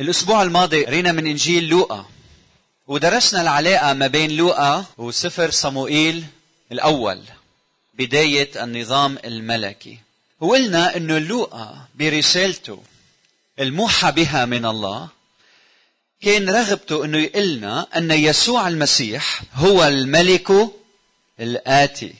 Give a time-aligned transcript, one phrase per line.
[0.00, 2.06] الأسبوع الماضي قرينا من إنجيل لوقا
[2.86, 6.24] ودرسنا العلاقة ما بين لوقا وسفر صموئيل
[6.72, 7.22] الأول
[7.94, 9.98] بداية النظام الملكي.
[10.40, 12.82] وقلنا أنه لوقا برسالته
[13.60, 15.08] الموحى بها من الله
[16.22, 20.52] كان رغبته أنه يقلنا أن يسوع المسيح هو الملك
[21.40, 22.14] الآتي.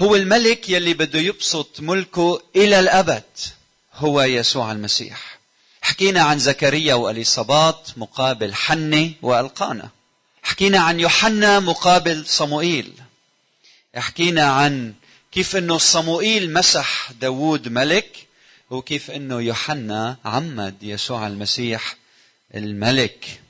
[0.00, 3.24] هو الملك يلي بده يبسط ملكه إلى الأبد
[3.94, 5.41] هو يسوع المسيح.
[5.82, 9.88] حكينا عن زكريا واليصابات مقابل حنة وألقانا.
[10.42, 12.92] حكينا عن يوحنا مقابل صموئيل.
[13.96, 14.94] حكينا عن
[15.32, 18.26] كيف إنه صموئيل مسح داوود ملك
[18.70, 21.96] وكيف إنه يوحنا عمد يسوع المسيح
[22.54, 23.40] الملك.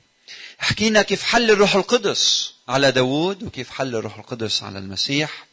[0.59, 5.45] حكينا كيف حل الروح القدس على داوود وكيف حل الروح القدس على المسيح.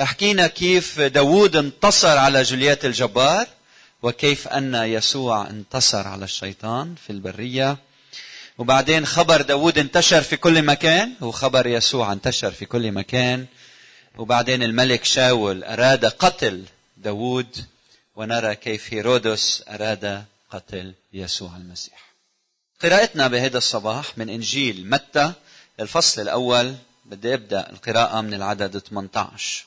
[0.00, 3.46] حكينا كيف داوود انتصر على جوليات الجبار
[4.06, 7.76] وكيف أن يسوع انتصر على الشيطان في البرية.
[8.58, 13.46] وبعدين خبر داود انتشر في كل مكان وخبر يسوع انتشر في كل مكان.
[14.18, 16.64] وبعدين الملك شاول أراد قتل
[16.96, 17.56] داود
[18.16, 22.14] ونرى كيف هيرودس أراد قتل يسوع المسيح.
[22.82, 25.32] قراءتنا بهذا الصباح من إنجيل متى
[25.80, 26.74] الفصل الأول.
[27.04, 29.66] بدي أبدأ القراءة من العدد 18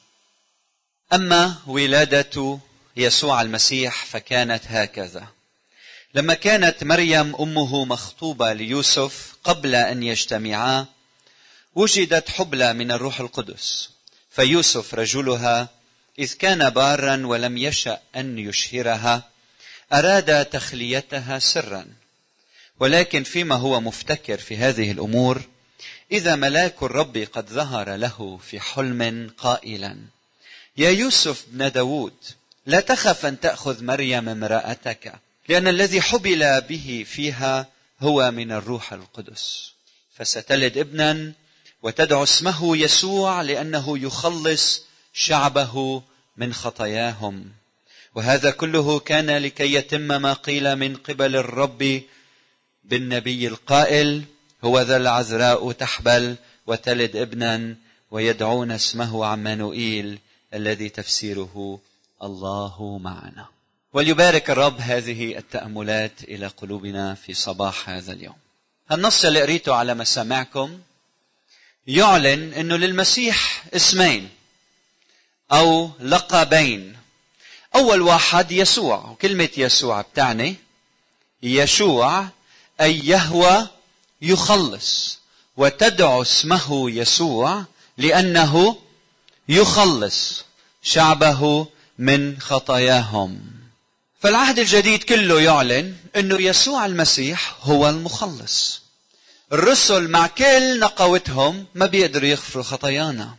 [1.14, 2.60] أما ولادة
[3.00, 5.28] يسوع المسيح فكانت هكذا.
[6.14, 10.86] لما كانت مريم أمه مخطوبة ليوسف قبل أن يجتمعا
[11.76, 13.90] وجدت حبلى من الروح القدس.
[14.32, 15.70] فيوسف رجلها
[16.20, 19.30] إذ كان بارا ولم يشأ أن يشهرها
[19.94, 21.86] أراد تخليتها سرا.
[22.80, 25.42] ولكن فيما هو مفتكر في هذه الأمور
[26.12, 29.98] إذا ملاك الرب قد ظهر له في حلم قائلا.
[30.78, 32.14] يا يوسف بن داود
[32.70, 35.14] لا تخف أن تأخذ مريم امرأتك
[35.50, 37.68] لأن الذي حبل به فيها
[38.00, 39.72] هو من الروح القدس.
[40.16, 41.32] فستلد ابنا
[41.84, 44.82] وتدعو اسمه يسوع لأنه يخلص
[45.14, 46.04] شعبه
[46.38, 47.52] من خطاياهم.
[48.16, 52.02] وهذا كله كان لكي يتم ما قيل من قبل الرب
[52.84, 54.24] بالنبي القائل
[54.64, 56.36] هو ذا العذراء تحبل
[56.68, 57.76] وتلد ابنا
[58.12, 60.20] ويدعون اسمه عمانوئيل
[60.54, 61.80] الذي تفسيره
[62.24, 63.46] الله معنا.
[63.94, 68.36] وليبارك الرب هذه التأملات إلى قلوبنا في صباح هذا اليوم.
[68.92, 70.80] النص اللي قريته على مسامعكم
[71.88, 74.30] يعلن أنه للمسيح اسمين
[75.52, 76.98] أو لقبين.
[77.76, 79.10] أول واحد يسوع.
[79.10, 80.56] وكلمة يسوع بتعني
[81.44, 82.28] يشوع
[82.82, 83.68] أي يهوى
[84.22, 85.20] يخلص.
[85.58, 87.64] وتدعو اسمه يسوع
[87.98, 88.78] لأنه
[89.50, 90.46] يخلص
[90.84, 91.68] شعبه
[92.00, 93.40] من خطاياهم.
[94.22, 98.82] فالعهد الجديد كله يعلن إنه يسوع المسيح هو المخلص.
[99.54, 103.36] الرسل مع كل نقاوتهم ما بيقدروا يغفروا خطايانا.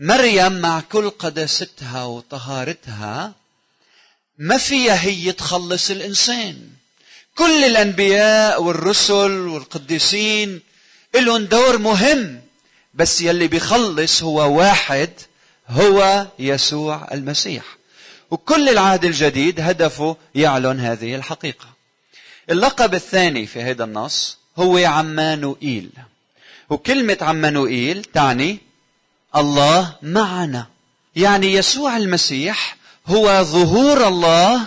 [0.00, 3.32] مريم مع كل قداستها وطهارتها
[4.38, 6.70] ما فيها هي تخلص الإنسان.
[7.34, 10.60] كل الأنبياء والرسل والقديسين
[11.14, 12.40] لهم دور مهم
[12.94, 15.10] بس يلي بيخلص هو واحد
[15.68, 17.64] هو يسوع المسيح.
[18.30, 21.66] وكل العهد الجديد هدفه يعلن هذه الحقيقة.
[22.50, 25.90] اللقب الثاني في هذا النص هو عمانوئيل.
[26.70, 28.58] وكلمة عمانوئيل تعني
[29.36, 30.66] الله معنا.
[31.16, 32.76] يعني يسوع المسيح
[33.06, 34.60] هو ظهور الله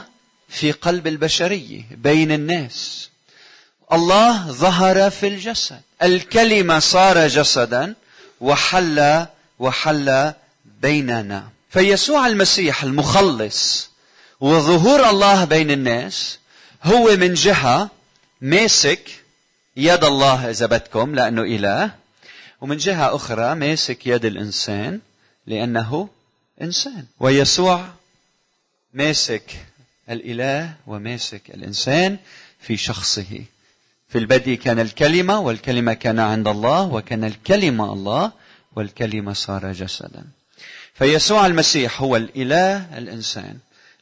[0.49, 3.09] في قلب البشرية بين الناس.
[3.93, 5.81] الله ظهر في الجسد.
[6.03, 7.95] الكلمة صار جسدا
[8.41, 9.25] وحل
[9.59, 10.33] وحل
[10.81, 11.49] بيننا.
[11.69, 13.89] فيسوع المسيح المخلص
[14.39, 16.39] وظهور الله بين الناس
[16.83, 17.89] هو من جهة
[18.41, 19.23] ماسك
[19.77, 21.91] يد الله إذا بدكم لأنه إله
[22.61, 24.99] ومن جهة أخرى ماسك يد الإنسان
[25.47, 26.09] لأنه
[26.61, 27.05] إنسان.
[27.19, 27.89] ويسوع
[28.93, 29.65] ماسك
[30.09, 32.17] الإله وماسك الإنسان
[32.59, 33.43] في شخصه.
[34.09, 38.31] في البدء كان الكلمة والكلمة كان عند الله وكان الكلمة الله
[38.75, 40.23] والكلمة صار جسدا.
[41.01, 43.57] فيسوع المسيح هو الإله الإنسان.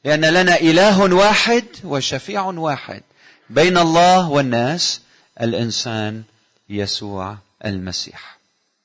[0.05, 3.01] لأن لنا إله واحد وشفيع واحد
[3.49, 5.01] بين الله والناس
[5.41, 6.23] الإنسان
[6.69, 8.39] يسوع المسيح.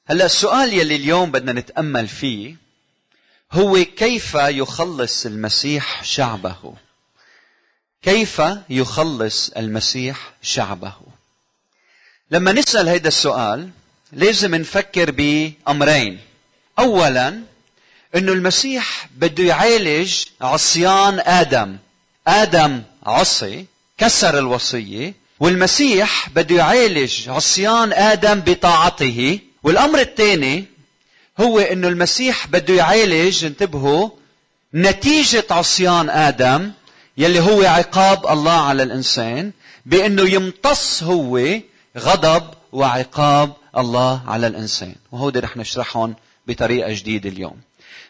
[0.07, 2.57] هلا السؤال يلي اليوم بدنا نتأمل فيه
[3.53, 6.75] هو كيف يخلص المسيح شعبه؟
[8.03, 10.95] كيف يخلص المسيح شعبه؟
[12.31, 13.71] لما نسأل هذا السؤال
[14.13, 16.21] لازم نفكر بأمرين.
[16.79, 17.54] اولا
[18.15, 21.77] إنه المسيح بده يعالج عصيان آدم.
[22.27, 23.67] آدم عصي
[23.99, 29.39] كسر الوصية والمسيح بده يعالج عصيان آدم بطاعته.
[29.63, 30.65] والأمر الثاني
[31.41, 34.09] هو أنه المسيح بده يعالج انتبهوا
[34.75, 36.73] نتيجة عصيان آدم
[37.19, 39.53] يلي هو عقاب الله على الإنسان
[39.87, 41.61] بأنه يمتص هو
[41.99, 44.95] غضب وعقاب الله على الإنسان.
[45.13, 46.15] وهودي رح نشرحهم
[46.47, 47.57] بطريقة جديدة اليوم.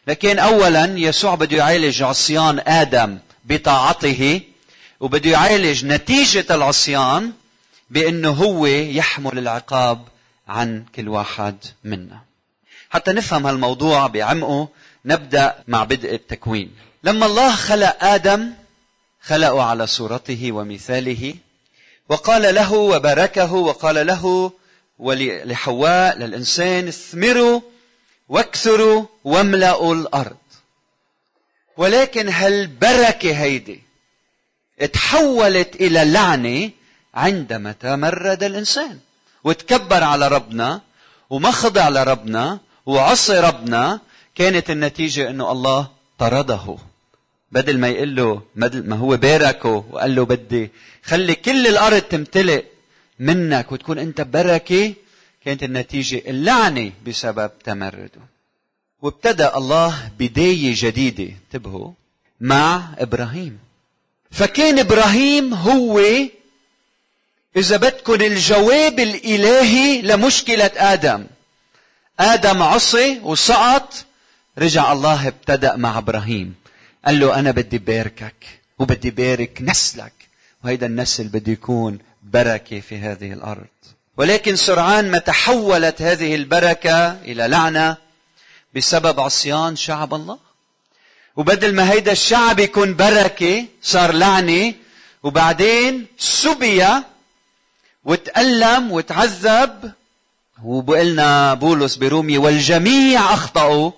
[0.07, 4.41] لكن أولا يسوع بده يعالج عصيان آدم بطاعته
[5.01, 7.33] وبده يعالج نتيجة العصيان
[7.91, 10.03] بأنه هو يحمل العقاب
[10.49, 12.21] عن كل واحد منا.
[12.91, 14.69] حتى نفهم هالموضوع بعمقه
[15.05, 16.71] نبدأ مع بدء التكوين.
[17.05, 18.53] لما الله خلق آدم
[19.23, 21.35] خلقه على صورته ومثاله
[22.09, 24.53] وقال له وباركه وقال له
[24.99, 27.61] ولحواء للإنسان اثمروا
[28.35, 30.37] واكثروا واملأوا الأرض.
[31.77, 33.81] ولكن هالبركة هيدي؟
[34.93, 36.71] تحولت إلى لعنة
[37.15, 38.99] عندما تمرد الإنسان.
[39.45, 40.81] وتكبر على ربنا
[41.31, 44.01] وما خضع لربنا وعصي ربنا.
[44.35, 45.81] كانت النتيجة أنه الله
[46.19, 46.77] طرده.
[47.53, 48.43] بدل ما يقول له
[48.91, 50.71] ما هو باركه وقال له بدي
[51.05, 52.65] خلي كل الأرض تمتلئ
[53.19, 54.95] منك وتكون أنت بركة
[55.45, 58.21] كانت النتيجة اللعنة بسبب تمرده.
[59.03, 61.91] وابتدأ الله بداية جديدة انتبهوا
[62.41, 63.59] مع إبراهيم.
[64.31, 66.01] فكان إبراهيم هو
[67.57, 71.27] إذا بدكم الجواب الإلهي لمشكلة آدم.
[72.21, 74.05] آدم عصي وسقط
[74.59, 76.55] رجع الله ابتدأ مع إبراهيم.
[77.07, 80.13] قال له أنا بدي باركك وبدي بارك نسلك.
[80.65, 83.74] وهيدا النسل بده يكون بركة في هذه الأرض.
[84.17, 87.97] ولكن سرعان ما تحولت هذه البركة إلى لعنة
[88.75, 90.39] بسبب عصيان شعب الله.
[91.37, 94.75] وبدل ما هيدا الشعب يكون بركة صار لعنة
[95.23, 96.87] وبعدين سبي
[98.05, 99.93] وتألم وتعذب
[100.65, 103.91] وبقلنا بولس برومي والجميع أخطأوا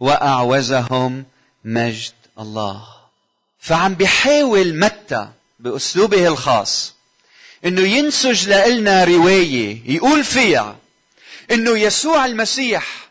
[0.00, 1.24] وأعوزهم
[1.64, 2.86] مجد الله.
[3.60, 5.28] فعم بيحاول متى
[5.58, 6.93] بأسلوبه الخاص.
[7.64, 10.76] إنه ينسج لنا رواية يقول فيها
[11.50, 13.10] إنه يسوع المسيح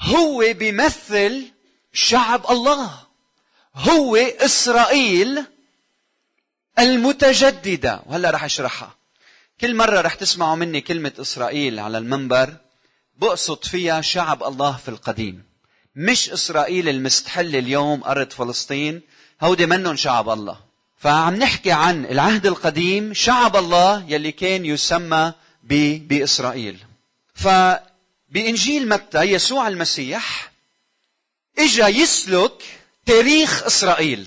[0.00, 1.50] هو بيمثل
[1.92, 3.06] شعب الله.
[3.74, 5.44] هو إسرائيل
[6.78, 8.02] المتجددة.
[8.06, 8.96] وهلا رح أشرحها.
[9.60, 12.56] كل مرة رح تسمعوا مني كلمة إسرائيل على المنبر
[13.16, 15.44] بقصد فيها شعب الله في القديم.
[15.96, 19.02] مش إسرائيل المستحل اليوم أرض فلسطين.
[19.42, 20.65] هودي منهم شعب الله.
[21.06, 25.32] فعم نحكي عن العهد القديم شعب الله يلي كان يسمى
[25.62, 26.78] بإسرائيل.
[27.34, 30.52] فبانجيل متى يسوع المسيح
[31.58, 32.62] إجا يسلك
[33.06, 34.26] تاريخ إسرائيل.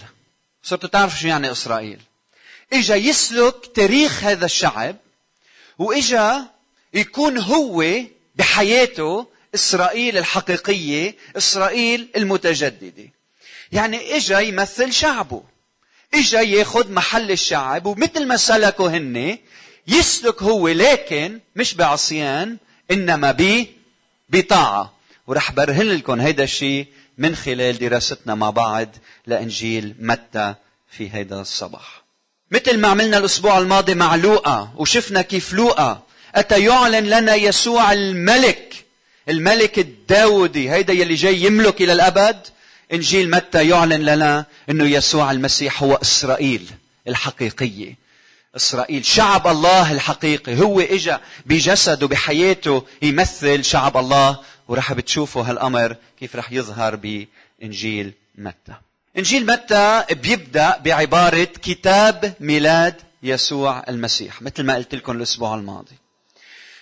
[0.64, 2.00] صرتوا تعرفوا شو يعني إسرائيل.
[2.74, 4.96] إجا يسلك تاريخ هذا الشعب
[5.78, 6.46] وإجا
[6.94, 7.86] يكون هو
[8.36, 13.10] بحياته إسرائيل الحقيقية إسرائيل المتجددة.
[13.72, 15.44] يعني إجا يمثل شعبه.
[16.14, 19.38] إجا ياخذ محل الشعب ومثل ما سلكوا هن
[19.88, 22.58] يسلك هو لكن مش بعصيان
[22.92, 23.66] إنما ب
[24.30, 24.94] بطاعة.
[25.28, 28.88] ورح برهن لكم هيدا الشيء من خلال دراستنا مع بعض
[29.28, 30.56] لإنجيل متى
[30.92, 32.04] في هيدا الصباح.
[32.52, 36.04] مثل ما عملنا الأسبوع الماضي مع لوقا وشفنا كيف لوقا.
[36.36, 38.86] أتى يعلن لنا يسوع الملك
[39.30, 42.48] الملك الداودي هيدا يلي جاي يملك إلى الأبد.
[42.94, 46.72] إنجيل متى يعلن لنا إنه يسوع المسيح هو إسرائيل
[47.08, 48.10] الحقيقيه
[48.56, 50.60] إسرائيل شعب الله الحقيقي.
[50.62, 54.40] هو اجى بجسده بحياته يمثل شعب الله.
[54.68, 58.74] ورح بتشوفوا هالأمر كيف رح يظهر بإنجيل متى.
[59.18, 65.96] إنجيل متى بيبدأ بعبارة كتاب ميلاد يسوع المسيح مثل ما قلت لكم الأسبوع الماضي.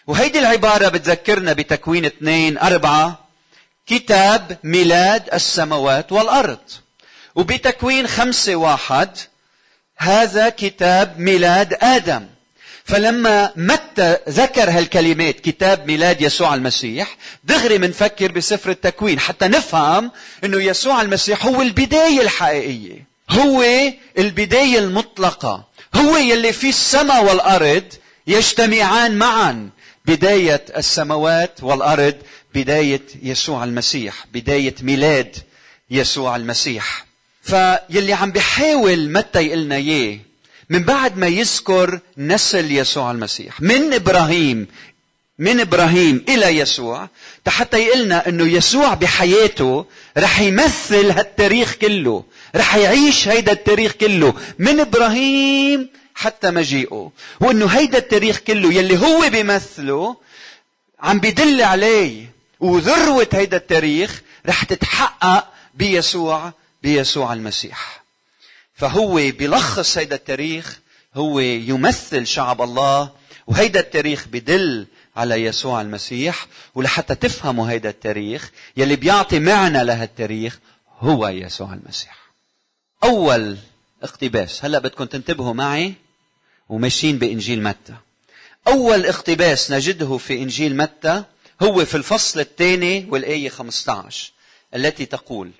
[0.07, 3.26] وهيدي العبارة بتذكرنا بتكوين اثنين أربعة
[3.88, 6.60] كتاب ميلاد السماوات والأرض.
[7.36, 9.10] وبتكوين خمسة واحد
[9.98, 12.27] هذا كتاب ميلاد آدم.
[12.86, 20.12] فلما متى ذكر هالكلمات كتاب ميلاد يسوع المسيح دغري منفكر بسفر التكوين حتى نفهم
[20.44, 23.08] إنه يسوع المسيح هو البداية الحقيقية.
[23.29, 23.63] هو
[24.17, 25.67] البداية المطلقة.
[25.96, 27.84] هو يلي في السماء والأرض
[28.27, 29.70] يجتمعان معا.
[30.06, 32.15] بداية السماوات والأرض
[32.57, 35.35] بداية يسوع المسيح بداية ميلاد
[35.91, 37.05] يسوع المسيح.
[37.43, 40.19] فيلي عم بيحاول متى يقلنا إياه؟
[40.69, 43.61] من بعد ما يذكر نسل يسوع المسيح.
[43.61, 44.67] من إبراهيم
[45.39, 47.09] من إبراهيم إلى يسوع
[47.47, 49.85] حتى يقلنا إنه يسوع بحياته
[50.17, 52.23] رح يمثل هالتاريخ كله
[52.55, 54.33] رح يعيش هيدا التاريخ كله.
[54.59, 57.11] من إبراهيم حتى مجيئه.
[57.39, 60.15] وإنه هيدا التاريخ كله يلي هو بيمثله
[60.99, 62.37] عم بيدل عليه.
[62.59, 68.03] وذروة هيدا التاريخ رح تتحقق بيسوع بيسوع المسيح.
[68.73, 70.79] فهو بيلخص هيدا التاريخ
[71.15, 73.11] هو يمثل شعب الله
[73.47, 76.47] وهيدا التاريخ بدل على يسوع المسيح.
[76.75, 80.59] ولحتى تفهموا هيدا التاريخ يلي بيعطي معنى لهالتاريخ
[80.99, 82.17] هو يسوع المسيح.
[83.03, 83.57] أول
[84.03, 84.65] اقتباس.
[84.65, 85.93] هلا بدكم تنتبهوا معي؟
[86.69, 87.95] وماشيين بإنجيل متى.
[88.67, 91.23] أول اقتباس نجده في إنجيل متى؟
[91.63, 94.31] هو في الفصل الثاني والآية 15
[94.75, 95.51] التي تقول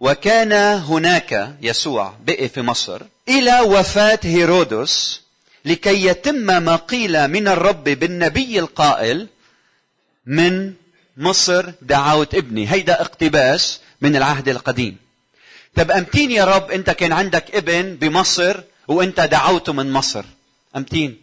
[0.00, 0.52] وكان
[0.82, 5.22] هناك يسوع بقي في مصر إلى وفاة هيرودس
[5.64, 9.28] لكي يتم ما قيل من الرب بالنبي القائل
[10.26, 10.74] من
[11.16, 12.72] مصر دعوت ابني.
[12.72, 14.96] هيدا اقتباس من العهد القديم.
[15.74, 20.24] طب أمتين يا رب أنت كان عندك ابن بمصر وأنت دعوته من مصر.
[20.76, 21.20] أمتين.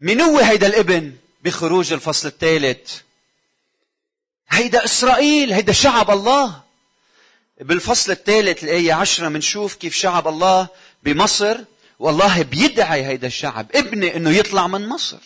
[0.00, 3.00] من هو هيدا الابن؟ بخروج الفصل الثالث.
[4.48, 6.62] هيدا إسرائيل هيدا شعب الله.
[7.60, 10.68] بالفصل الثالث الآية عشرة منشوف كيف شعب الله
[11.02, 11.58] بمصر.
[11.98, 15.18] والله بيدعي هيدا الشعب ابني إنه يطلع من مصر.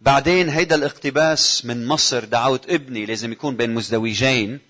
[0.00, 4.60] بعدين هيدا الاقتباس من مصر دعوت ابني لازم يكون بين مزدوجين.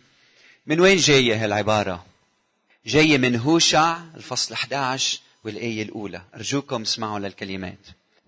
[0.66, 2.06] من وين جاية هالعبارة؟
[2.86, 6.22] جاية من هوشع الفصل 11 والآية الأولى.
[6.34, 7.78] أرجوكم اسمعوا للكلمات.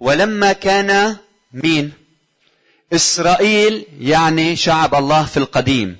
[0.00, 1.16] ولما كان
[1.52, 1.92] مين؟
[2.93, 5.97] إسرائيل يعني شعب الله في القديم.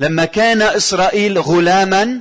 [0.00, 2.20] لما كان إسرائيل غلاما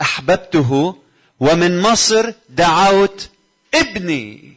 [0.00, 0.96] أحببته
[1.40, 3.28] ومن مصر دعوت
[3.74, 4.56] ابني.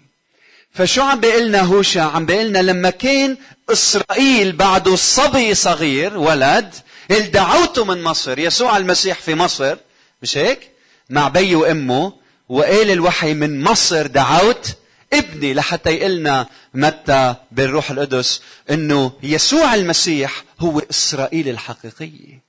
[0.73, 3.37] فشو عم بيقلنا هوشع عم بيقلنا لما كان
[3.69, 6.73] إسرائيل بعده صبي صغير ولد
[7.11, 9.75] اللي دعوته من مصر يسوع المسيح في مصر
[10.21, 10.69] مش هيك؟
[11.09, 12.13] مع بي وأمه
[12.49, 14.75] وقال الوحي من مصر دعوت
[15.13, 18.41] ابني لحتى يقلنا متى بالروح القدس
[18.71, 22.41] إنه يسوع المسيح هو إسرائيل الحقيقيه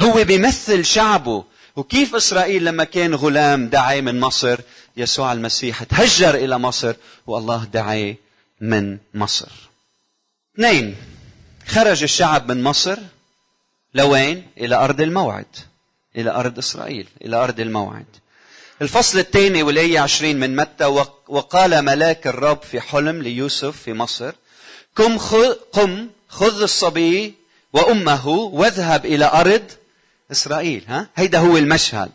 [0.00, 1.44] هو بيمثل شعبه.
[1.76, 4.60] وكيف إسرائيل لما كان غلام دعي من مصر
[4.96, 6.94] يسوع المسيح تهجر إلى مصر
[7.26, 8.16] والله دعي
[8.60, 9.48] من مصر.
[10.54, 10.96] اثنين
[11.66, 12.98] خرج الشعب من مصر
[13.94, 15.46] لوين؟ إلى أرض الموعد.
[16.16, 17.06] إلى أرض إسرائيل.
[17.24, 18.06] إلى أرض الموعد.
[18.82, 20.84] الفصل الثاني والآية عشرين من متى؟
[21.28, 24.32] وقال ملاك الرب في حلم ليوسف في مصر
[24.96, 25.18] قم
[25.72, 27.34] قم خذ الصبي
[27.72, 29.62] وأمه واذهب إلى أرض
[30.32, 30.84] إسرائيل.
[30.88, 32.10] ها؟ هيدا هو المشهد.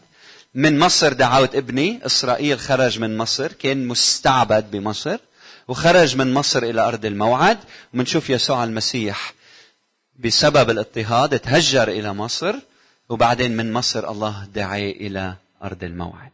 [0.55, 5.17] من مصر دعوت ابني إسرائيل خرج من مصر كان مستعبد بمصر
[5.67, 7.57] وخرج من مصر إلى أرض الموعد.
[7.93, 9.33] ومنشوف يسوع المسيح
[10.19, 12.55] بسبب الاضطهاد تهجر إلى مصر
[13.09, 16.31] وبعدين من مصر الله دعاه إلى أرض الموعد.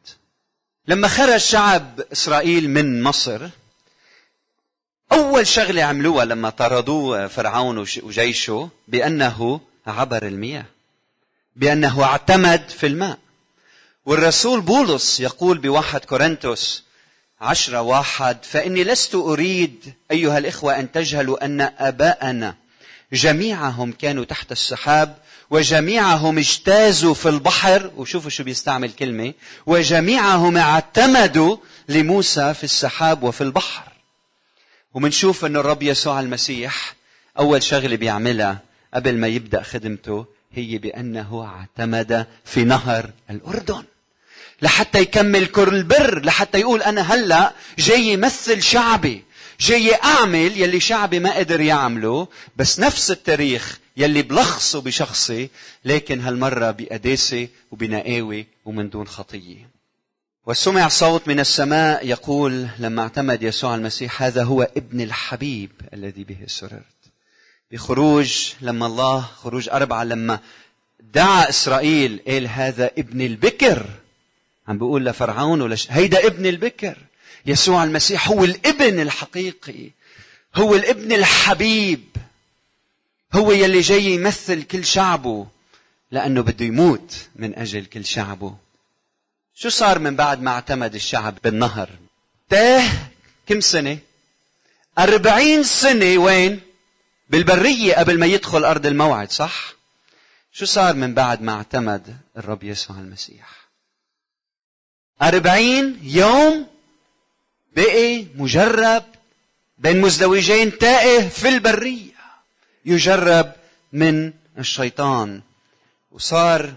[0.87, 3.47] لما خرج شعب إسرائيل من مصر
[5.11, 10.65] أول شغلة عملوها لما طردوه فرعون وجيشه بأنه عبر المياه
[11.55, 13.17] بأنه اعتمد في الماء.
[14.05, 16.83] والرسول بولس يقول بواحد كورنثوس
[17.41, 22.55] عشرة واحد فإني لست أريد أيها الإخوة أن تجهلوا أن أباءنا
[23.13, 25.17] جميعهم كانوا تحت السحاب
[25.49, 29.33] وجميعهم اجتازوا في البحر وشوفوا شو بيستعمل كلمة
[29.65, 31.57] وجميعهم اعتمدوا
[31.89, 33.83] لموسى في السحاب وفي البحر.
[34.93, 36.95] ومنشوف أن الرب يسوع المسيح
[37.39, 38.59] أول شغلة بيعملها
[38.93, 43.83] قبل ما يبدأ خدمته هي بأنه اعتمد في نهر الأردن.
[44.61, 49.23] لحتى يكمل كل البر لحتى يقول أنا هلأ جاي يمثل شعبي
[49.59, 55.49] جاي أعمل يلي شعبي ما قدر يعمله بس نفس التاريخ يلي بلخصه بشخصي
[55.85, 59.69] لكن هالمرة بقداسة وبنقاوة ومن دون خطية.
[60.45, 66.37] وسمع صوت من السماء يقول لما اعتمد يسوع المسيح هذا هو ابن الحبيب الذي به
[66.47, 66.95] سررت.
[67.71, 70.39] بخروج لما الله خروج أربعة لما
[71.13, 73.85] دعا إسرائيل قال هذا ابن البكر.
[74.67, 76.97] عم بيقول لفرعون ولش هيدا ابن البكر.
[77.45, 79.91] يسوع المسيح هو الابن الحقيقي
[80.55, 82.14] هو الابن الحبيب.
[83.35, 85.47] هو يلي جاي يمثل كل شعبه
[86.11, 88.55] لأنه بده يموت من أجل كل شعبه.
[89.55, 91.89] شو صار من بعد ما اعتمد الشعب بالنهر؟
[92.49, 92.91] تاه
[93.47, 93.97] كم سنة؟
[94.99, 96.61] أربعين سنة وين؟
[97.29, 99.73] بالبرية قبل ما يدخل أرض الموعد صح؟
[100.51, 103.49] شو صار من بعد ما اعتمد الرب يسوع المسيح؟
[105.21, 106.67] أربعين يوم
[107.75, 109.03] بقي مجرب
[109.77, 112.14] بين مزدوجين تائه في البرية.
[112.85, 113.51] يجرب
[113.93, 115.41] من الشيطان.
[116.11, 116.73] وصار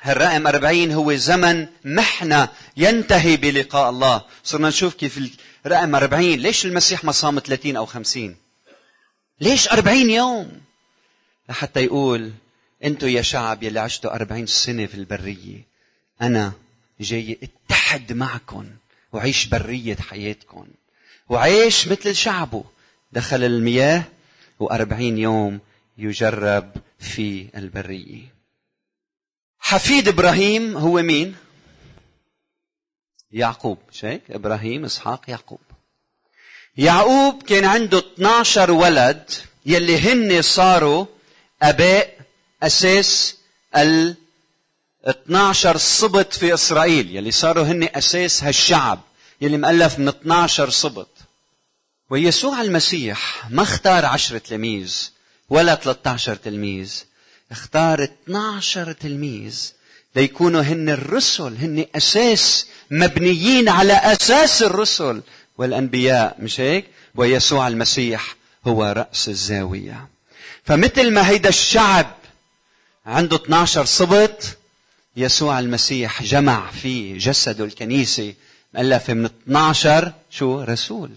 [0.00, 4.22] هالرقم أربعين هو زمن محنة ينتهي بلقاء الله.
[4.44, 5.18] صرنا نشوف كيف
[5.66, 8.36] رقم 40 ليش المسيح ما صام 30 أو 50
[9.40, 10.60] ليش 40 يوم؟
[11.48, 12.32] لحتى يقول
[12.84, 15.66] أنتوا يا شعب يلي عشتوا 40 سنة في البرية
[16.22, 16.52] أنا
[17.00, 18.66] جاي أتحد معكم
[19.12, 20.66] وعيش برية حياتكم.
[21.28, 22.64] وعيش مثل شعبه.
[23.12, 24.04] دخل المياه
[24.62, 25.60] وأربعين يوم
[25.98, 28.34] يجرب في البرية
[29.58, 31.34] حفيد إبراهيم هو مين؟
[33.32, 35.60] يعقوب مش هيك؟ إبراهيم إسحاق يعقوب
[36.76, 39.30] يعقوب كان عنده 12 ولد
[39.66, 41.06] يلي هن صاروا
[41.62, 42.18] أباء
[42.62, 43.36] أساس
[43.76, 44.16] ال
[45.04, 49.00] 12 صبت في إسرائيل يلي صاروا هن أساس هالشعب
[49.40, 51.08] يلي مؤلف من 12 صبت
[52.12, 55.10] ويسوع المسيح ما اختار عشرة تلاميذ
[55.50, 57.04] ولا 13 تلميذ
[57.50, 59.72] اختار 12 تلميذ
[60.16, 65.22] ليكونوا هن الرسل هن أساس مبنيين على أساس الرسل.
[65.58, 70.08] والأنبياء مش هيك؟ ويسوع المسيح هو رأس الزاوية.
[70.64, 72.14] فمثل ما هيدا الشعب
[73.06, 74.58] عنده 12 صبت
[75.16, 78.34] يسوع المسيح جمع في جسده الكنيسة
[78.74, 81.10] مؤلفة من 12 شو؟ رسول.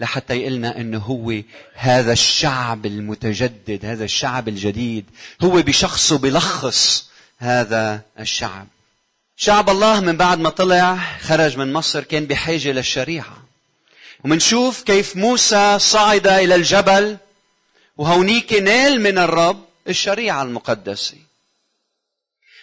[0.00, 1.42] لحتى يقلنا إنه هو
[1.74, 5.04] هذا الشعب المتجدد هذا الشعب الجديد.
[5.42, 8.66] هو بشخصه بلخص هذا الشعب.
[9.36, 13.42] شعب الله من بعد ما طلع خرج من مصر كان بحاجة للشريعة.
[14.24, 17.16] ومنشوف كيف موسى صعد إلى الجبل
[17.96, 21.16] وهونيك نال من الرب الشريعة المقدسة.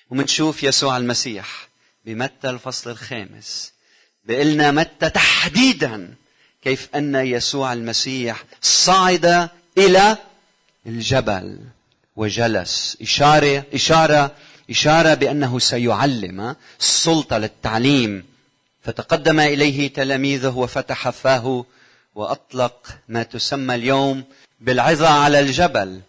[0.09, 1.67] ومنشوف يسوع المسيح
[2.05, 3.73] بمتى الفصل الخامس
[4.23, 6.13] بقلنا متى تحديدا
[6.67, 10.17] كيف أن يسوع المسيح صعد إلى
[10.85, 11.59] الجبل
[12.15, 12.97] وجلس.
[13.01, 14.31] اشاره اشاره
[14.69, 18.25] إشارة بأنه سيعلم السلطة للتعليم.
[18.83, 21.65] فتقدم إليه تلاميذه وفتح فاه
[22.15, 24.23] وأطلق ما تسمى اليوم
[24.61, 26.01] بالعظة على الجبل.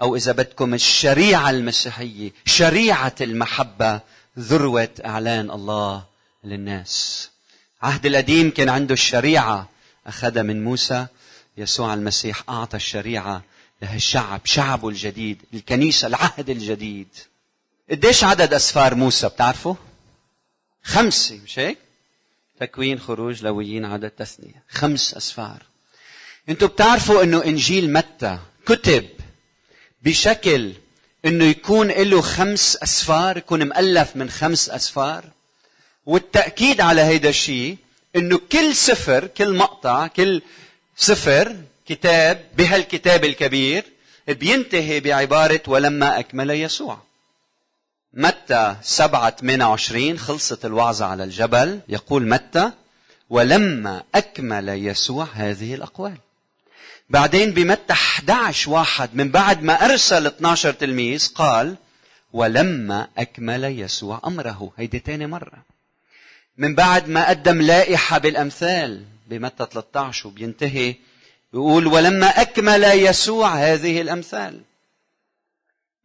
[0.00, 4.00] أو إذا بدكم الشريعة المسيحية شريعة المحبة
[4.38, 6.04] ذروة أعلان الله
[6.44, 7.30] للناس.
[7.82, 9.68] عهد القديم كان عنده الشريعة.
[10.08, 11.06] أخذ من موسى
[11.56, 13.42] يسوع المسيح أعطى الشريعة
[13.82, 17.08] لهالشعب شعبه الجديد الكنيسة العهد الجديد
[17.90, 19.74] قديش عدد أسفار موسى بتعرفوا؟
[20.82, 21.78] خمسة مش هيك؟
[22.60, 25.62] تكوين خروج لويين عدد تثنية خمس أسفار
[26.48, 29.08] أنتوا بتعرفوا إنه إنجيل متى كتب
[30.02, 30.72] بشكل
[31.24, 35.24] إنه يكون له خمس أسفار يكون مؤلف من خمس أسفار
[36.06, 37.76] والتأكيد على هيدا الشيء
[38.16, 40.42] إنه كل سفر كل مقطع كل
[40.96, 43.84] سفر كتاب بهالكتاب الكبير
[44.28, 46.98] بينتهي بعبارة ولما أكمل يسوع
[48.14, 52.72] متى سبعة 28 خلصت الوعظة على الجبل؟ يقول متى؟
[53.30, 56.16] ولما أكمل يسوع هذه الأقوال.
[57.10, 61.76] بعدين بمتى 11 واحد من بعد ما أرسل 12 تلميذ قال
[62.32, 65.62] ولما أكمل يسوع أمره هيدي تاني مرة.
[66.58, 70.94] من بعد ما قدم لائحة بالأمثال بمتى 13 وبينتهي
[71.54, 74.60] يقول ولما أكمل يسوع هذه الأمثال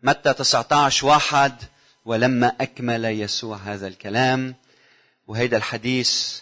[0.03, 1.53] متى 19 واحد
[2.05, 4.55] ولما أكمل يسوع هذا الكلام
[5.27, 6.39] وهيدا الحديث.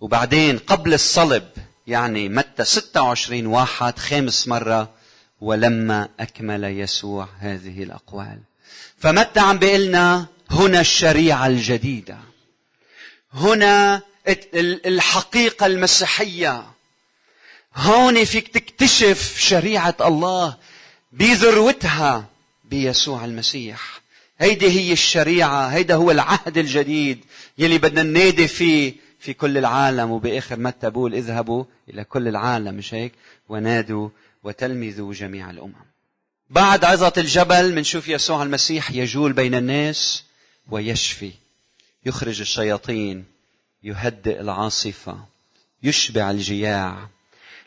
[0.00, 1.48] وبعدين قبل الصلب
[1.86, 4.90] يعني متى 26 واحد خامس مرة
[5.40, 8.38] ولما أكمل يسوع هذه الأقوال
[8.96, 12.27] فمتى عم بيقلنا هنا الشريعة الجديدة؟
[13.34, 14.02] هنا
[14.86, 16.64] الحقيقة المسيحية.
[17.76, 20.56] هون فيك تكتشف شريعة الله
[21.12, 22.26] بذروتها
[22.64, 24.00] بيسوع المسيح.
[24.38, 27.24] هيدي هي الشريعة هيدا هو العهد الجديد
[27.58, 32.94] يلي بدنا ننادي فيه في كل العالم وبآخر متى بقول اذهبوا إلى كل العالم مش
[32.94, 33.12] هيك؟
[33.48, 34.08] ونادوا
[34.44, 35.72] وتلمذوا جميع الأمم.
[36.50, 40.24] بعد عظة الجبل منشوف يسوع المسيح يجول بين الناس
[40.70, 41.32] ويشفي.
[42.06, 43.24] يخرج الشياطين
[43.82, 45.18] يهدئ العاصفة
[45.82, 47.08] يشبع الجياع.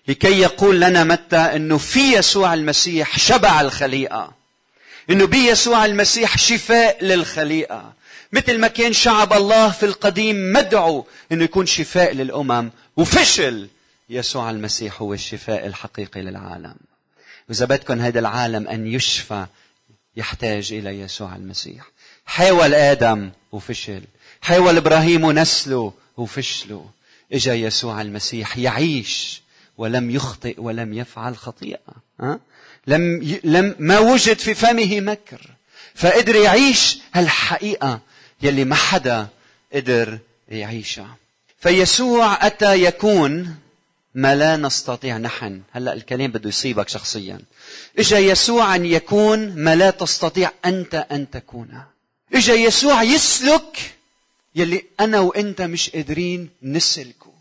[0.07, 4.33] لكي يقول لنا متى إنه في يسوع المسيح شبع الخليقة.
[5.09, 7.93] إنه بيسوع المسيح شفاء للخليقة.
[8.33, 12.71] مثل ما كان شعب الله في القديم مدعو إنه يكون شفاء للأمم.
[12.97, 13.67] وفشل
[14.09, 16.75] يسوع المسيح هو الشفاء الحقيقي للعالم.
[17.49, 19.45] واذا بدكم هذا العالم أن يشفى
[20.15, 21.91] يحتاج إلى يسوع المسيح.
[22.25, 24.01] حاول آدم وفشل.
[24.41, 26.83] حاول إبراهيم ونسله وفشلوا
[27.33, 29.41] إجا يسوع المسيح يعيش
[29.77, 31.93] ولم يخطئ ولم يفعل خطيئة.
[32.19, 32.39] ها؟
[32.87, 33.41] لم ي...
[33.43, 35.41] لم ما وجد في فمه مكر.
[35.95, 37.99] فقدر يعيش هالحقيقة
[38.41, 39.27] يلي ما حدا
[39.73, 41.15] قدر يعيشها.
[41.59, 43.55] فيسوع أتى يكون
[44.15, 45.61] ما لا نستطيع نحن.
[45.71, 47.39] هلأ الكلام بده يصيبك شخصيا.
[47.99, 51.83] إجا يسوع أن يكون ما لا تستطيع أنت أن تكون.
[52.33, 53.93] إجا يسوع يسلك
[54.55, 57.33] يلي أنا وإنت مش قادرين نسلكه.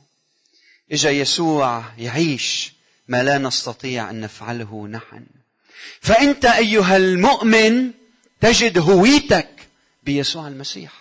[0.93, 2.73] إجا يسوع يعيش
[3.09, 5.27] ما لا نستطيع أن نفعله نحن.
[6.01, 7.91] فإنت أيها المؤمن
[8.41, 9.49] تجد هويتك
[10.03, 10.93] بيسوع المسيح.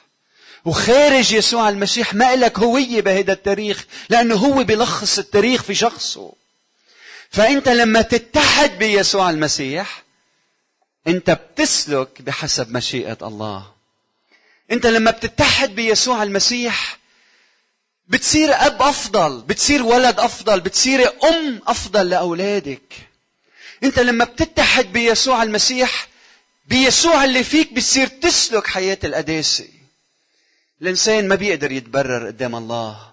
[0.66, 6.34] وخارج يسوع المسيح ما لك هوية بهذا التاريخ لأنه هو بيلخص التاريخ في شخصه.
[7.30, 10.04] فأنت لما تتحد بيسوع المسيح
[11.08, 13.79] أنت بتسلك بحسب مشيئة الله.
[14.72, 17.00] أنت لما بتتحد بيسوع المسيح
[18.08, 22.94] بتصير أب أفضل بتصير ولد أفضل بتصير أم أفضل لأولادك.
[23.84, 26.08] أنت لما بتتحد بيسوع المسيح
[26.66, 29.68] بيسوع اللي فيك بتصير تسلك حياة القداسة
[30.82, 33.12] الإنسان ما بيقدر يتبرر قدام الله.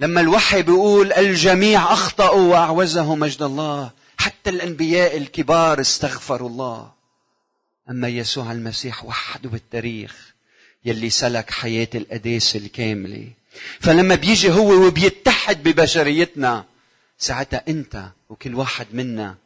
[0.00, 6.92] لما الوحي بيقول الجميع أخطأوا وأعوزه مجد الله حتى الأنبياء الكبار استغفروا الله.
[7.90, 10.27] أما يسوع المسيح وحده بالتاريخ
[10.88, 13.28] يلي سلك حياة القداسة الكاملة.
[13.80, 16.64] فلما بيجي هو وبيتحد ببشريتنا
[17.18, 19.36] ساعتها أنت وكل واحد منا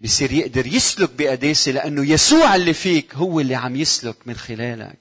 [0.00, 4.98] بصير يقدر يسلك بقداسة لأنه يسوع اللي فيك هو اللي عم يسلك من خلالك.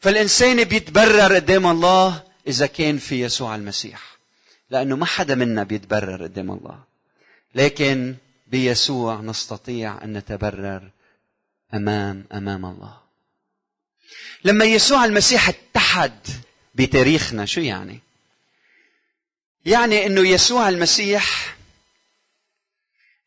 [0.00, 4.16] فالإنسان بيتبرر قدام الله إذا كان في يسوع المسيح
[4.70, 6.78] لأنه ما حدا منا بيتبرر قدام الله.
[7.54, 8.14] لكن
[8.46, 10.90] بيسوع نستطيع أن نتبرر
[11.74, 13.03] أمام أمام الله.
[14.44, 16.26] لما يسوع المسيح اتحد
[16.74, 18.00] بتاريخنا شو يعني؟
[19.66, 21.56] يعني إنه يسوع المسيح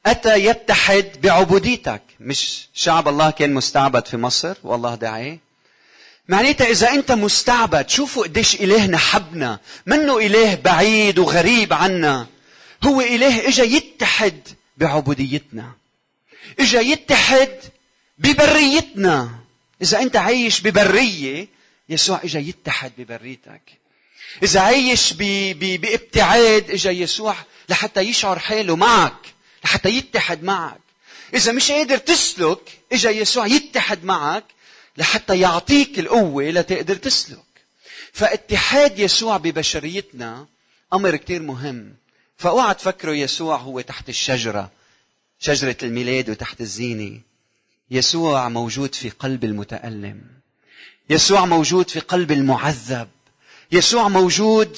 [0.05, 2.01] أتى يتحد بعبوديتك.
[2.19, 5.37] مش شعب الله كان مستعبد في مصر؟ والله دعاه
[6.27, 9.59] معناتها إذا أنت مستعبد شوفوا قديش إلهنا حبنا.
[9.85, 12.27] منه إله بعيد وغريب عنا.
[12.83, 15.71] هو إله إجا يتحد بعبوديتنا.
[16.59, 17.59] إجا يتحد
[18.17, 19.46] ببريتنا.
[19.81, 21.47] إذا أنت عايش ببرية
[21.89, 23.61] يسوع إجا يتحد ببريتك.
[24.43, 25.23] إذا عايش ب...
[25.59, 25.81] ب...
[25.81, 27.35] بابتعاد إجا يسوع
[27.69, 30.79] لحتى يشعر حاله معك لحتى يتحد معك.
[31.33, 34.43] إذا مش قادر تسلك إجا يسوع يتحد معك
[34.97, 37.37] لحتى يعطيك القوة لتقدر تسلك.
[38.13, 40.47] فاتحاد يسوع ببشريتنا
[40.93, 41.95] أمر كتير مهم.
[42.37, 44.71] فاوعى تفكروا يسوع هو تحت الشجرة
[45.39, 47.19] شجرة الميلاد وتحت الزينة.
[47.91, 50.21] يسوع موجود في قلب المتألم.
[51.09, 53.07] يسوع موجود في قلب المعذب.
[53.71, 54.77] يسوع موجود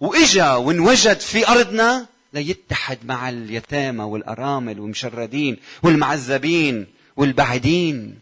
[0.00, 6.86] وإجا وانوجد في أرضنا ليتحد مع اليتامى والأرامل والمشردين والمعذبين
[7.16, 8.18] والبعيدين.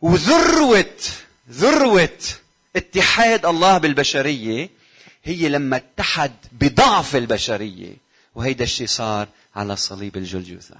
[0.00, 0.96] وذروة
[1.50, 2.18] ذروة
[2.76, 4.70] اتحاد الله بالبشرية
[5.24, 7.96] هي لما اتحد بضعف البشرية.
[8.34, 10.76] وهيدا الشيء صار على صليب الجلجثة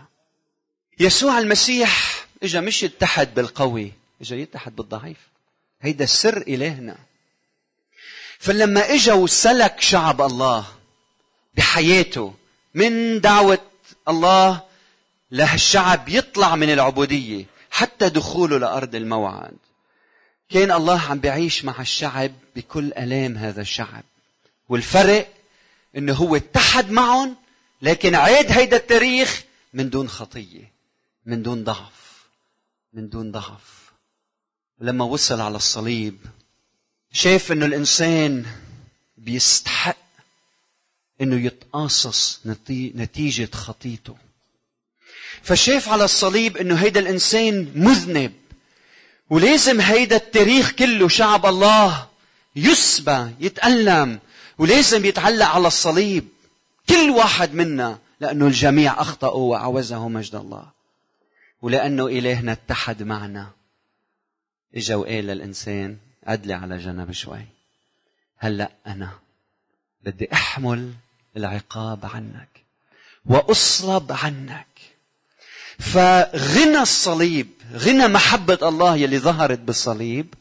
[1.01, 5.19] يسوع المسيح إجا مش يتحد بالقوي إجا يتحد بالضعيف.
[5.81, 6.97] هيدا سر إلهنا.
[8.39, 10.67] فلما إجا وسلك شعب الله
[11.55, 12.35] بحياته
[12.75, 13.59] من دعوة
[14.09, 14.63] الله
[15.31, 19.57] لهالشعب يطلع من العبودية حتى دخوله لأرض الموعد.
[20.51, 24.03] كان الله عم بيعيش مع الشعب بكل ألام هذا الشعب.
[24.69, 25.33] والفرق
[25.97, 27.37] إنه هو اتحد معهم
[27.83, 29.43] لكن عاد هيدا التاريخ
[29.75, 30.73] من دون خطية
[31.27, 32.12] من دون ضعف.
[32.93, 33.93] من دون ضعف.
[34.81, 36.19] لما وصل على الصليب
[37.13, 38.47] شاف إنه الإنسان
[39.17, 39.97] بيستحق
[41.21, 42.41] إنه يتقاصص
[42.95, 44.17] نتيجة خطيته.
[45.43, 48.33] فشاف على الصليب إنه هيدا الإنسان مذنب
[49.31, 52.09] ولازم هيدا التاريخ كله شعب الله
[52.57, 54.19] يسبى يتألم
[54.59, 56.29] ولازم يتعلق على الصليب.
[56.89, 60.82] كل واحد منا لأنه الجميع أخطأوا وعوزه مجد الله.
[61.63, 63.51] ولأنه إلهنا اتحد معنا.
[64.75, 67.45] إجا وقال للإنسان أدلي على جنب شوي.
[68.39, 69.11] هلأ أنا
[70.05, 70.93] بدي أحمل
[71.37, 72.49] العقاب عنك
[73.27, 74.67] وأصلب عنك.
[75.79, 80.35] فغنى الصليب غنى محبة الله يلي ظهرت بالصليب.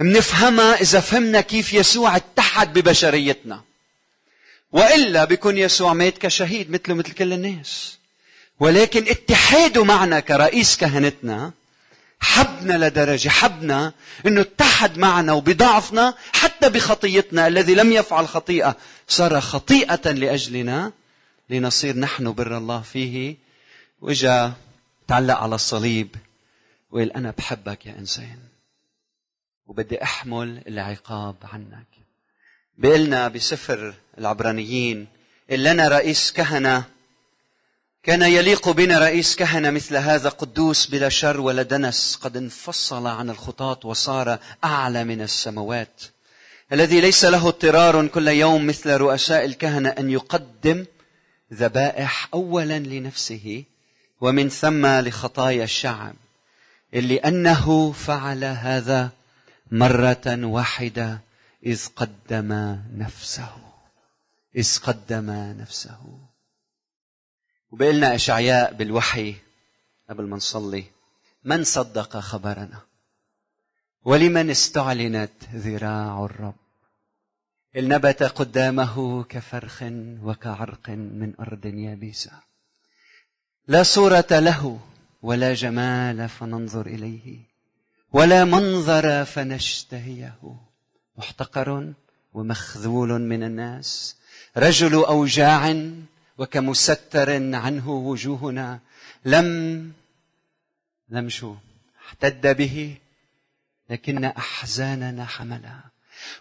[0.00, 3.64] منفهمها إذا فهمنا كيف يسوع اتحد ببشريتنا.
[4.72, 7.95] وإلا بيكون يسوع مات كشهيد مثله مثل كل الناس.
[8.60, 11.52] ولكن اتحاده معنا كرئيس كهنتنا
[12.20, 13.92] حبنا لدرجة حبنا
[14.26, 18.76] إنه اتحد معنا وبضعفنا حتى بخطيتنا الذي لم يفعل خطيئة
[19.08, 20.92] صار خطيئة لأجلنا
[21.50, 23.36] لنصير نحن بر الله فيه.
[24.00, 24.52] وإجا
[25.08, 26.16] تعلق على الصليب
[26.90, 28.38] وقال أنا بحبك يا إنسان
[29.66, 31.86] وبدي أحمل العقاب عنك.
[32.78, 35.06] بيقلنا بسفر العبرانيين
[35.50, 36.84] لنا رئيس كهنة
[38.06, 42.18] كان يليق بنا رئيس كهنة مثل هذا قدوس بلا شر ولا دنس.
[42.22, 46.02] قد انفصل عن الخطاة وصار أعلى من السماوات
[46.72, 50.86] الذي ليس له اضطرار كل يوم مثل رؤساء الكهنة أن يقدم
[51.52, 53.64] ذبائح أولا لنفسه
[54.20, 56.14] ومن ثم لخطايا الشعب.
[56.94, 59.10] اللي أنه فعل هذا
[59.70, 61.20] مرة واحدة.
[61.66, 63.52] إذ قدم نفسه.
[64.56, 66.25] إذ قدم نفسه.
[67.76, 69.34] وبقلنا إشعياء بالوحي
[70.10, 70.84] قبل ما نصلي
[71.44, 72.80] من صدق خبرنا؟
[74.04, 76.54] ولمن استعلنت ذراع الرب؟
[77.76, 79.82] نبت قدامه كفرخ
[80.22, 82.30] وكعرق من أرض يابسة.
[83.68, 84.80] لا صورة له
[85.22, 87.40] ولا جمال فننظر إليه
[88.12, 90.56] ولا منظر فنشتهيه.
[91.16, 91.92] محتقر
[92.32, 94.16] ومخذول من الناس
[94.56, 95.72] رجل أوجاع
[96.38, 98.80] وكمستر عنه وجوهنا
[99.24, 99.92] لم
[101.08, 101.54] لم شو
[102.06, 102.96] احتد به
[103.90, 105.84] لكن أحزاننا حملها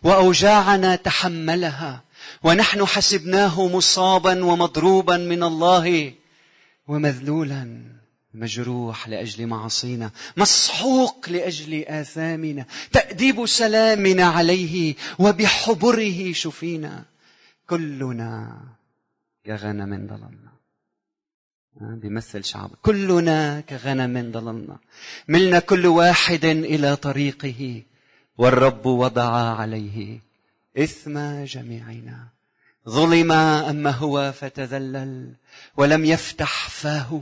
[0.04, 2.04] وأوجاعنا تحملها
[2.44, 6.14] ونحن حسبناه مصابا ومضروبا من الله
[6.88, 7.82] ومذلولا
[8.34, 17.04] مجروح لأجل معاصينا مسحوق لأجل آثامنا تأديب سلامنا عليه وبحبره شفينا
[17.70, 18.62] كلنا
[19.46, 20.52] كغنم ضللنا
[21.96, 22.72] بيمثل شعب.
[22.82, 24.78] كلنا كغنم ضللنا
[25.28, 27.84] ملنا كل واحد إلى طريقه
[28.38, 30.20] والرب وضع عليه
[30.78, 32.28] إثم جميعنا.
[32.90, 35.34] ظلم أما هو فتذلل
[35.78, 37.22] ولم يفتح فاه.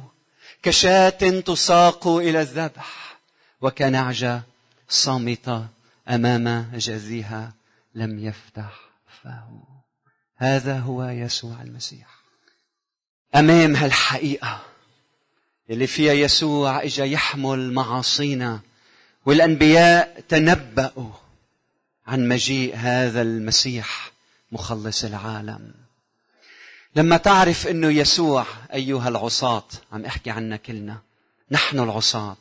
[0.63, 3.19] كشاة تساق إلى الذبح
[3.61, 4.41] وكنعجه
[4.89, 5.67] صامته
[6.09, 7.53] أمام جزيها
[7.95, 8.79] لم يفتح
[9.23, 9.63] فاه.
[10.35, 12.12] هذا هو يسوع المسيح.
[13.35, 14.61] أمام هالحقيقة
[15.69, 18.59] اللي فيها يسوع إجا يحمل معاصينا
[19.25, 21.11] والأنبياء تنبأوا
[22.07, 24.11] عن مجيء هذا المسيح
[24.51, 25.73] مخلص العالم.
[26.95, 30.97] لما تعرف إنه يسوع أيها العصاة عم أحكي عنا كلنا
[31.51, 32.37] نحن العصاة.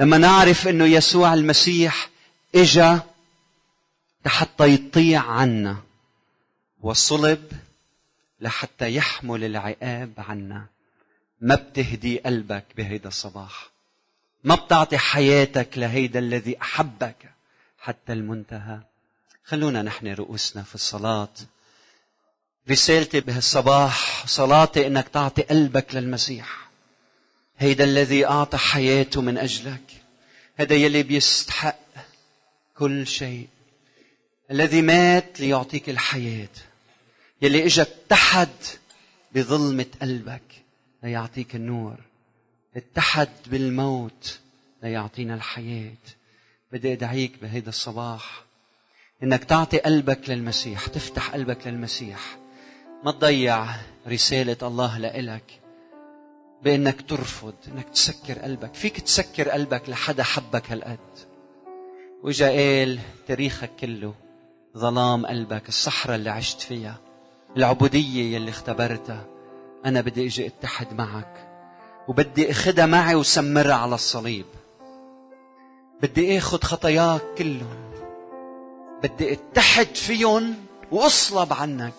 [0.00, 2.10] لما نعرف إنه يسوع المسيح
[2.54, 3.00] إجا
[4.26, 5.76] لحتى يطيع عنا
[6.80, 7.52] وصلب
[8.46, 10.66] لحتى يحمل العقاب عنا.
[11.40, 13.70] ما بتهدي قلبك بهيدا الصباح.
[14.44, 17.16] ما بتعطي حياتك لهيدا الذي أحبك
[17.78, 18.78] حتى المنتهى.
[19.44, 21.34] خلونا نحن رؤوسنا في الصلاة.
[22.70, 26.68] رسالتي بهالصباح صلاتي إنك تعطي قلبك للمسيح.
[27.58, 30.02] هيدا الذي أعطى حياته من أجلك.
[30.56, 31.78] هذا يلي بيستحق
[32.74, 33.48] كل شيء.
[34.50, 36.48] الذي مات ليعطيك الحياة.
[37.42, 38.48] يلي اجى اتحد
[39.34, 40.64] بظلمة قلبك
[41.02, 41.96] ليعطيك النور.
[42.76, 44.38] اتحد بالموت
[44.82, 45.92] ليعطينا الحياة.
[46.72, 48.44] بدي أدعيك بهيدا الصباح
[49.22, 52.38] إنك تعطي قلبك للمسيح تفتح قلبك للمسيح.
[53.04, 53.66] ما تضيع
[54.08, 55.60] رسالة الله لإلك
[56.62, 58.74] بأنك ترفض أنك تسكر قلبك.
[58.74, 60.98] فيك تسكر قلبك لحدا حبك هالقد.
[62.22, 64.14] وإجا قال تاريخك كله
[64.76, 67.05] ظلام قلبك الصحراء اللي عشت فيها.
[67.56, 69.24] العبودية يلي اختبرتها.
[69.86, 71.48] أنا بدي أجي أتحد معك
[72.08, 74.44] وبدي أخدها معي وسمرها على الصليب.
[76.02, 77.90] بدي آخذ خطاياك كلهم.
[79.02, 80.54] بدي أتحد فيهم
[80.92, 81.92] وأصلب عنك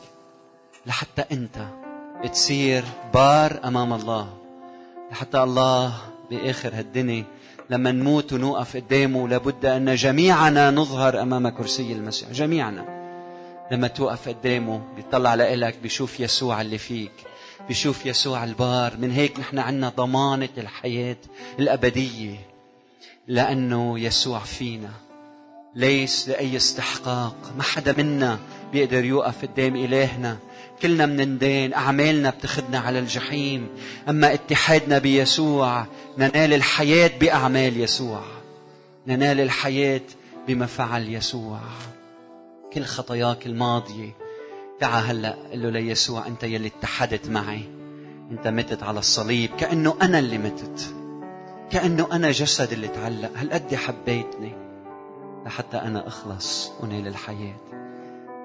[0.85, 1.67] لحتى أنت
[2.33, 4.33] تصير بار أمام الله.
[5.11, 5.93] لحتى الله
[6.29, 7.23] بآخر هالدنيا
[7.69, 12.31] لما نموت ونوقف قدامه لابد أن جميعنا نظهر أمام كرسي المسيح.
[12.31, 12.96] جميعنا.
[13.71, 17.11] لما توقف قدامه بيطلع لك بيشوف يسوع اللي فيك
[17.67, 18.97] بيشوف يسوع البار.
[18.97, 21.17] من هيك نحن عنا ضمانة الحياة
[21.59, 22.37] الأبدية
[23.27, 24.91] لأنه يسوع فينا.
[25.75, 27.35] ليس لأي استحقاق.
[27.57, 28.39] ما حدا منا
[28.71, 30.37] بيقدر يوقف قدام إلهنا.
[30.81, 33.67] كلنا منندين أعمالنا بتخدنا على الجحيم.
[34.09, 35.85] أما اتحادنا بيسوع
[36.17, 38.23] ننال الحياة بأعمال يسوع.
[39.07, 40.01] ننال الحياة
[40.47, 41.59] بما فعل يسوع.
[42.73, 44.11] كل خطاياك الماضية.
[44.79, 47.63] تعا هلا قل له ليسوع أنت يلي اتحدت معي.
[48.31, 50.93] أنت متت على الصليب كأنه أنا اللي متت.
[51.69, 53.31] كأنه أنا جسد اللي تعلق.
[53.35, 54.51] هالقد حبيتني؟
[55.45, 57.55] لحتى أنا أخلص ونال الحياة.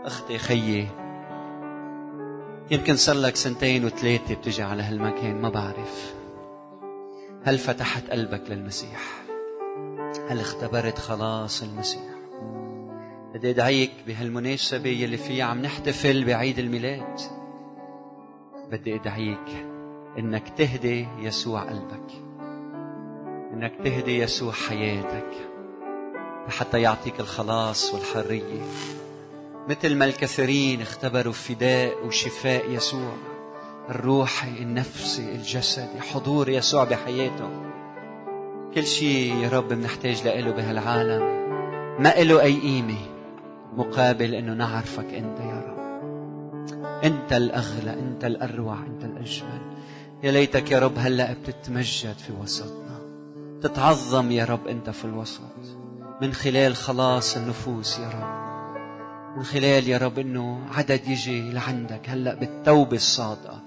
[0.05, 0.89] أختي خيي
[2.71, 6.15] يمكن صار لك سنتين وثلاثة بتجي على هالمكان ما بعرف.
[7.45, 9.23] هل فتحت قلبك للمسيح؟
[10.29, 12.13] هل اختبرت خلاص المسيح؟
[13.35, 17.21] بدي أدعيك بهالمناسبة يلي فيها عم نحتفل بعيد الميلاد.
[18.71, 19.67] بدي أدعيك
[20.19, 22.13] إنك تهدي يسوع قلبك.
[23.53, 25.31] إنك تهدي يسوع حياتك.
[26.49, 28.63] حتى يعطيك الخلاص والحرية.
[29.69, 33.13] مثل ما الكثيرين اختبروا فداء وشفاء يسوع.
[33.89, 37.71] الروحي النفسي الجسدي حضور يسوع بحياتهم
[38.75, 41.23] كل شيء يا رب بنحتاج له بهالعالم.
[42.03, 43.12] ما له أي قيمة.
[43.77, 45.83] مقابل أنه نعرفك أنت يا رب.
[47.05, 49.61] أنت الأغلى أنت الأروع أنت الأجمل.
[50.23, 52.99] يا ليتك يا رب هلأ بتتمجد في وسطنا.
[53.63, 55.41] تتعظم يا رب أنت في الوسط.
[56.23, 58.43] من خلال خلاص النفوس يا رب.
[59.37, 63.61] من خلال يا رب إنه عدد يجي لعندك هلأ بالتوبة الصادقة.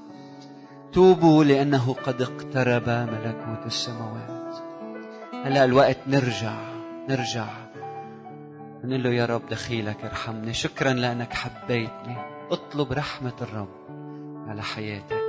[0.93, 4.55] توبوا لأنه قد اقترب ملكوت السماوات.
[5.45, 6.55] هلأ الوقت نرجع
[7.09, 7.47] نرجع
[8.85, 12.17] نقول له يا رب دخيلك ارحمني شكرا لأنك حبيتني.
[12.51, 13.69] اطلب رحمة الرب
[14.49, 15.24] على حياتك.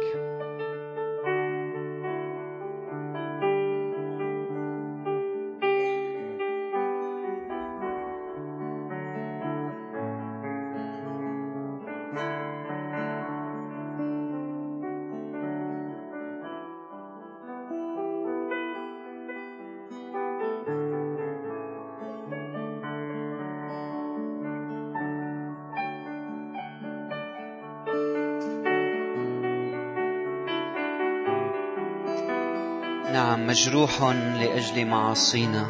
[33.57, 35.67] مجروح لأجل معاصينا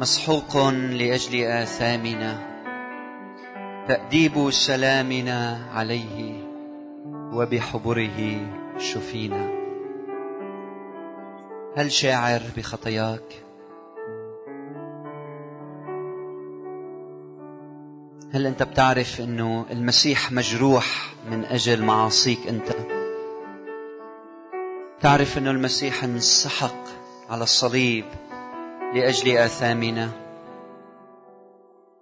[0.00, 2.38] مسحوق لأجل آثامنا
[3.88, 6.44] تأديب سلامنا عليه
[7.10, 8.40] وبحبره
[8.78, 9.50] شفينا.
[11.76, 13.42] هل شاعر بخطاياك؟
[18.32, 22.99] هل أنت بتعرف إنه المسيح مجروح من أجل معاصيك أنت؟
[25.00, 26.76] تعرف أن المسيح انسحق
[27.30, 28.04] على الصليب
[28.94, 30.10] لأجل آثامنا؟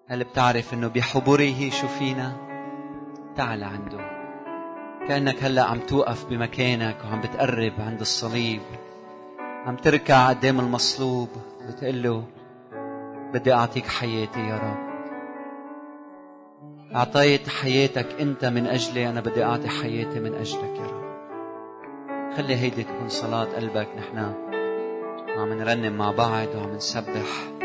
[0.08, 2.32] هل بتعرف أنه بحبره شفينا؟
[3.36, 3.98] تعال عنده.
[5.08, 8.60] كأنك هلأ عم توقف بمكانك وعم بتقرب عند الصليب.
[9.40, 11.28] عم تركع قدام المصلوب
[11.68, 12.24] بتقول له
[13.32, 14.88] بدي أعطيك حياتي يا رب.
[16.96, 21.07] أعطيت حياتك أنت من أجلي أنا بدي أعطي حياتي من أجلك يا رب.
[22.38, 23.88] خلي هيدي تكون صلاة قلبك.
[23.98, 24.18] نحن
[25.38, 27.57] عم نرنم مع بعض وعم نسبح